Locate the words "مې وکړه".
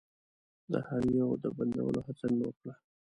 2.33-2.73